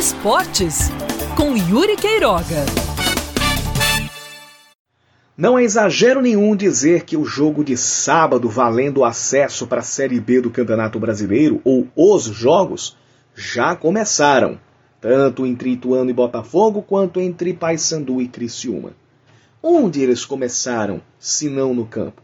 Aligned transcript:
Esportes, 0.00 0.88
com 1.36 1.54
Yuri 1.54 1.94
Queiroga. 1.94 2.64
Não 5.36 5.58
é 5.58 5.62
exagero 5.62 6.22
nenhum 6.22 6.56
dizer 6.56 7.04
que 7.04 7.18
o 7.18 7.24
jogo 7.26 7.62
de 7.62 7.76
sábado 7.76 8.48
valendo 8.48 9.00
o 9.00 9.04
acesso 9.04 9.66
para 9.66 9.80
a 9.80 9.84
Série 9.84 10.18
B 10.18 10.40
do 10.40 10.50
Campeonato 10.50 10.98
Brasileiro, 10.98 11.60
ou 11.66 11.86
os 11.94 12.24
jogos, 12.24 12.96
já 13.34 13.76
começaram, 13.76 14.58
tanto 15.02 15.44
entre 15.44 15.72
Ituano 15.72 16.08
e 16.08 16.14
Botafogo 16.14 16.80
quanto 16.80 17.20
entre 17.20 17.52
Paysandu 17.52 18.22
e 18.22 18.26
Criciúma. 18.26 18.94
Onde 19.62 20.00
eles 20.00 20.24
começaram, 20.24 21.02
se 21.18 21.50
não 21.50 21.74
no 21.74 21.84
campo? 21.84 22.22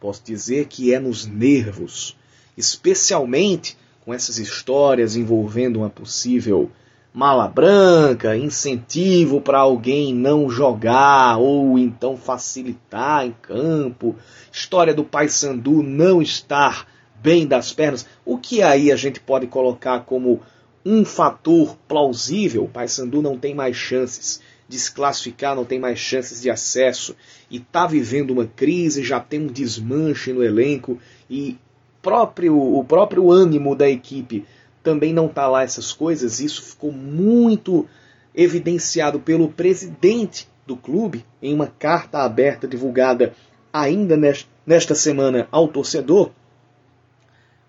Posso 0.00 0.22
dizer 0.24 0.66
que 0.66 0.92
é 0.92 0.98
nos 0.98 1.24
nervos, 1.24 2.16
especialmente 2.56 3.78
com 4.04 4.12
essas 4.12 4.38
histórias 4.38 5.14
envolvendo 5.14 5.76
uma 5.76 5.88
possível 5.88 6.68
mala 7.16 7.48
branca, 7.48 8.36
incentivo 8.36 9.40
para 9.40 9.60
alguém 9.60 10.14
não 10.14 10.50
jogar 10.50 11.38
ou 11.38 11.78
então 11.78 12.14
facilitar 12.14 13.24
em 13.24 13.34
campo, 13.40 14.14
história 14.52 14.92
do 14.92 15.02
Pai 15.02 15.26
Sandu 15.26 15.82
não 15.82 16.20
estar 16.20 16.86
bem 17.22 17.46
das 17.46 17.72
pernas, 17.72 18.06
o 18.22 18.36
que 18.36 18.60
aí 18.60 18.92
a 18.92 18.96
gente 18.96 19.18
pode 19.18 19.46
colocar 19.46 20.00
como 20.00 20.42
um 20.84 21.06
fator 21.06 21.78
plausível, 21.88 22.64
o 22.64 22.68
Pai 22.68 22.86
Sandu 22.86 23.22
não 23.22 23.38
tem 23.38 23.54
mais 23.54 23.78
chances 23.78 24.42
de 24.68 24.78
se 24.78 24.92
classificar, 24.92 25.56
não 25.56 25.64
tem 25.64 25.78
mais 25.78 25.98
chances 25.98 26.42
de 26.42 26.50
acesso 26.50 27.16
e 27.50 27.56
está 27.56 27.86
vivendo 27.86 28.32
uma 28.32 28.46
crise, 28.46 29.02
já 29.02 29.20
tem 29.20 29.40
um 29.40 29.46
desmanche 29.46 30.34
no 30.34 30.44
elenco 30.44 30.98
e 31.30 31.56
próprio, 32.02 32.60
o 32.60 32.84
próprio 32.84 33.30
ânimo 33.30 33.74
da 33.74 33.88
equipe 33.88 34.44
também 34.86 35.12
não 35.12 35.26
está 35.26 35.48
lá 35.48 35.64
essas 35.64 35.92
coisas. 35.92 36.38
Isso 36.38 36.62
ficou 36.62 36.92
muito 36.92 37.88
evidenciado 38.32 39.18
pelo 39.18 39.48
presidente 39.48 40.48
do 40.64 40.76
clube 40.76 41.26
em 41.42 41.52
uma 41.52 41.66
carta 41.66 42.20
aberta 42.20 42.68
divulgada 42.68 43.34
ainda 43.72 44.16
nesta 44.64 44.94
semana 44.94 45.48
ao 45.50 45.66
torcedor. 45.66 46.30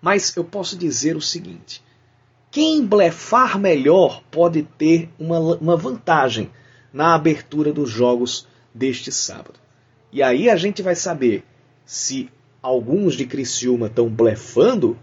Mas 0.00 0.36
eu 0.36 0.44
posso 0.44 0.78
dizer 0.78 1.16
o 1.16 1.20
seguinte: 1.20 1.82
quem 2.52 2.86
blefar 2.86 3.58
melhor 3.58 4.22
pode 4.30 4.62
ter 4.62 5.10
uma, 5.18 5.40
uma 5.56 5.76
vantagem 5.76 6.48
na 6.92 7.16
abertura 7.16 7.72
dos 7.72 7.90
jogos 7.90 8.46
deste 8.72 9.10
sábado. 9.10 9.58
E 10.12 10.22
aí 10.22 10.48
a 10.48 10.54
gente 10.54 10.82
vai 10.82 10.94
saber 10.94 11.42
se 11.84 12.30
alguns 12.62 13.14
de 13.14 13.26
Criciúma 13.26 13.88
estão 13.88 14.08
blefando 14.08 14.96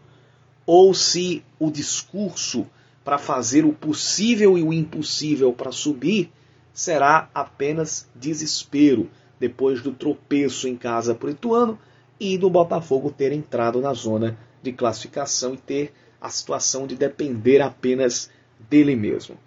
ou 0.65 0.93
se 0.93 1.43
o 1.59 1.69
discurso 1.69 2.65
para 3.03 3.17
fazer 3.17 3.65
o 3.65 3.73
possível 3.73 4.57
e 4.57 4.63
o 4.63 4.73
impossível 4.73 5.53
para 5.53 5.71
subir 5.71 6.31
será 6.73 7.29
apenas 7.33 8.09
desespero 8.15 9.09
depois 9.39 9.81
do 9.81 9.91
tropeço 9.91 10.67
em 10.67 10.75
casa 10.75 11.17
o 11.21 11.29
Ituano 11.29 11.79
e 12.19 12.37
do 12.37 12.49
Botafogo 12.49 13.11
ter 13.11 13.31
entrado 13.31 13.79
na 13.79 13.93
zona 13.93 14.37
de 14.61 14.71
classificação 14.71 15.53
e 15.53 15.57
ter 15.57 15.93
a 16.19 16.29
situação 16.29 16.87
de 16.87 16.95
depender 16.95 17.61
apenas 17.61 18.29
dele 18.69 18.95
mesmo. 18.95 19.37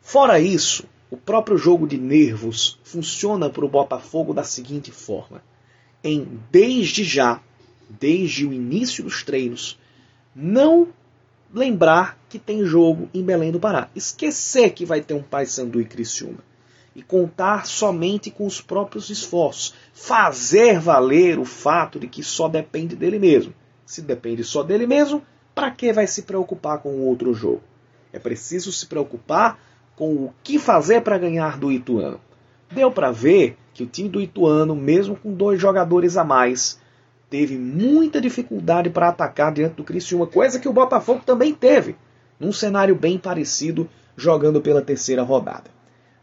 Fora 0.00 0.40
isso, 0.40 0.84
o 1.10 1.16
próprio 1.16 1.56
jogo 1.56 1.86
de 1.86 1.96
nervos 1.96 2.78
funciona 2.82 3.48
para 3.48 3.64
o 3.64 3.68
Botafogo 3.68 4.34
da 4.34 4.42
seguinte 4.42 4.90
forma: 4.90 5.42
em 6.02 6.40
desde 6.50 7.04
já, 7.04 7.40
desde 7.88 8.44
o 8.46 8.52
início 8.52 9.04
dos 9.04 9.22
treinos, 9.22 9.78
não 10.34 10.88
lembrar 11.52 12.18
que 12.28 12.38
tem 12.38 12.64
jogo 12.64 13.08
em 13.14 13.22
Belém 13.22 13.52
do 13.52 13.60
Pará. 13.60 13.88
Esquecer 13.94 14.70
que 14.70 14.84
vai 14.84 15.00
ter 15.00 15.14
um 15.14 15.22
Paysandu 15.22 15.80
e 15.80 15.84
Criciúma. 15.84 16.38
E 16.96 17.02
contar 17.02 17.66
somente 17.66 18.30
com 18.30 18.46
os 18.46 18.60
próprios 18.60 19.10
esforços. 19.10 19.74
Fazer 19.92 20.80
valer 20.80 21.38
o 21.38 21.44
fato 21.44 21.98
de 22.00 22.08
que 22.08 22.22
só 22.22 22.48
depende 22.48 22.96
dele 22.96 23.18
mesmo. 23.18 23.54
Se 23.86 24.02
depende 24.02 24.42
só 24.42 24.62
dele 24.62 24.86
mesmo, 24.86 25.22
para 25.54 25.70
que 25.70 25.92
vai 25.92 26.06
se 26.06 26.22
preocupar 26.22 26.78
com 26.78 26.90
o 26.90 27.06
outro 27.06 27.32
jogo? 27.32 27.62
É 28.12 28.18
preciso 28.18 28.72
se 28.72 28.86
preocupar 28.86 29.58
com 29.94 30.14
o 30.14 30.34
que 30.42 30.58
fazer 30.58 31.02
para 31.02 31.18
ganhar 31.18 31.58
do 31.58 31.70
Ituano. 31.70 32.20
Deu 32.72 32.90
para 32.90 33.12
ver 33.12 33.56
que 33.72 33.82
o 33.82 33.86
time 33.86 34.08
do 34.08 34.20
Ituano, 34.20 34.74
mesmo 34.74 35.16
com 35.16 35.32
dois 35.32 35.60
jogadores 35.60 36.16
a 36.16 36.24
mais, 36.24 36.80
teve 37.34 37.58
muita 37.58 38.20
dificuldade 38.20 38.90
para 38.90 39.08
atacar 39.08 39.52
diante 39.52 39.74
do 39.74 39.82
Criciúma, 39.82 40.24
coisa 40.24 40.60
que 40.60 40.68
o 40.68 40.72
Botafogo 40.72 41.20
também 41.26 41.52
teve, 41.52 41.96
num 42.38 42.52
cenário 42.52 42.94
bem 42.94 43.18
parecido, 43.18 43.90
jogando 44.16 44.60
pela 44.60 44.80
terceira 44.80 45.24
rodada. 45.24 45.68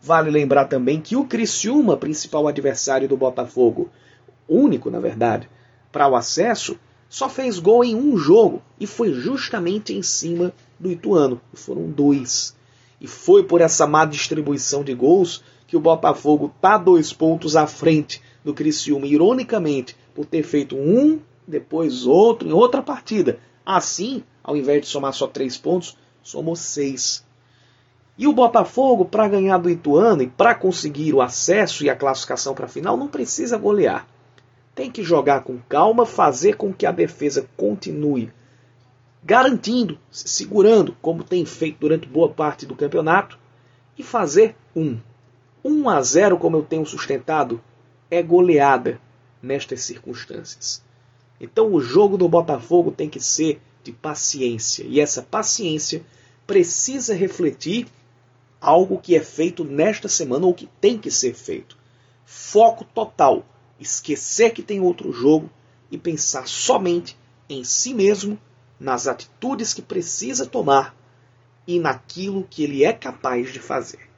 Vale 0.01 0.31
lembrar 0.31 0.69
também 0.69 1.01
que 1.01 1.17
o 1.17 1.25
Criciúma, 1.25 1.97
principal 1.97 2.47
adversário 2.47 3.09
do 3.09 3.17
Botafogo, 3.17 3.89
único 4.47 4.89
na 4.89 5.01
verdade, 5.01 5.49
para 5.91 6.07
o 6.07 6.16
acesso, 6.16 6.79
só 7.09 7.28
fez 7.28 7.59
gol 7.59 7.83
em 7.83 7.93
um 7.93 8.16
jogo 8.16 8.61
e 8.79 8.88
foi 8.88 9.11
justamente 9.11 9.93
em 9.93 10.01
cima 10.01 10.53
do 10.79 10.89
Ituano. 10.89 11.41
Foram 11.53 11.89
dois. 11.89 12.55
E 13.01 13.05
foi 13.05 13.43
por 13.43 13.59
essa 13.59 13.85
má 13.85 14.05
distribuição 14.05 14.81
de 14.81 14.93
gols 14.93 15.43
que 15.67 15.75
o 15.75 15.81
Botafogo 15.81 16.53
está 16.55 16.78
dois 16.78 17.11
pontos 17.11 17.57
à 17.57 17.67
frente 17.67 18.22
do 18.45 18.53
Criciúma. 18.53 19.05
Ironicamente, 19.05 19.93
por 20.13 20.25
ter 20.25 20.44
feito 20.44 20.75
um, 20.75 21.19
depois 21.47 22.05
outro, 22.05 22.47
em 22.47 22.53
outra 22.53 22.81
partida. 22.81 23.39
Assim, 23.66 24.23
ao 24.44 24.55
invés 24.55 24.81
de 24.81 24.88
somar 24.88 25.13
só 25.13 25.27
três 25.27 25.57
pontos, 25.57 25.97
somou 26.22 26.55
seis. 26.55 27.25
E 28.17 28.27
o 28.27 28.33
Botafogo, 28.33 29.05
para 29.05 29.27
ganhar 29.27 29.57
do 29.57 29.69
Ituano 29.69 30.22
e 30.22 30.27
para 30.27 30.53
conseguir 30.53 31.13
o 31.13 31.22
acesso 31.22 31.83
e 31.83 31.89
a 31.89 31.95
classificação 31.95 32.53
para 32.53 32.66
a 32.66 32.69
final, 32.69 32.97
não 32.97 33.07
precisa 33.07 33.57
golear. 33.57 34.07
Tem 34.75 34.91
que 34.91 35.03
jogar 35.03 35.44
com 35.44 35.57
calma, 35.69 36.05
fazer 36.05 36.55
com 36.55 36.73
que 36.73 36.85
a 36.85 36.91
defesa 36.91 37.47
continue 37.57 38.31
garantindo, 39.23 39.99
segurando, 40.09 40.95
como 41.01 41.23
tem 41.23 41.45
feito 41.45 41.79
durante 41.79 42.07
boa 42.07 42.29
parte 42.29 42.66
do 42.66 42.75
campeonato, 42.75 43.38
e 43.97 44.03
fazer 44.03 44.55
um. 44.75 44.97
1 45.63 45.89
a 45.89 46.01
0, 46.01 46.38
como 46.38 46.57
eu 46.57 46.63
tenho 46.63 46.85
sustentado, 46.85 47.61
é 48.09 48.23
goleada 48.23 48.99
nestas 49.41 49.81
circunstâncias. 49.81 50.84
Então 51.40 51.74
o 51.74 51.81
jogo 51.81 52.18
do 52.18 52.29
Botafogo 52.29 52.91
tem 52.91 53.09
que 53.09 53.19
ser 53.19 53.59
de 53.84 53.91
paciência, 53.91 54.85
e 54.88 55.00
essa 55.00 55.24
paciência 55.24 56.06
precisa 56.46 57.16
refletir 57.16 57.88
algo 58.59 59.00
que 59.00 59.16
é 59.16 59.22
feito 59.22 59.63
nesta 59.63 60.07
semana 60.07 60.46
ou 60.46 60.53
que 60.53 60.69
tem 60.79 60.97
que 60.97 61.09
ser 61.09 61.34
feito. 61.34 61.75
Foco 62.25 62.85
total, 62.85 63.44
esquecer 63.79 64.52
que 64.52 64.62
tem 64.62 64.79
outro 64.79 65.12
jogo 65.12 65.50
e 65.90 65.97
pensar 65.97 66.47
somente 66.47 67.18
em 67.50 67.63
si 67.63 67.94
mesmo, 67.94 68.40
nas 68.79 69.08
atitudes 69.08 69.73
que 69.73 69.81
precisa 69.81 70.46
tomar 70.46 70.96
e 71.66 71.79
naquilo 71.79 72.47
que 72.50 72.63
ele 72.63 72.84
é 72.84 72.94
capaz 72.94 73.52
de 73.52 73.59
fazer. 73.59 74.10